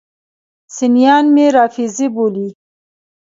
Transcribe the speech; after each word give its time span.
سنیان 0.75 1.25
مې 1.33 1.45
رافضي 1.55 2.07
بولي. 2.13 2.47